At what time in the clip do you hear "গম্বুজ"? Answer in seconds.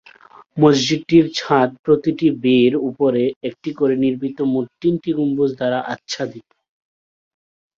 5.17-5.49